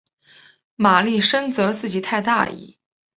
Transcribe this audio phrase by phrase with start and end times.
[0.75, 2.79] 玛丽深责自己太大意。